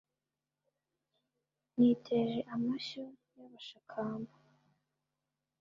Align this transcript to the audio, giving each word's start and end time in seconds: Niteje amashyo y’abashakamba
Niteje 1.77 2.39
amashyo 2.55 3.05
y’abashakamba 3.37 4.35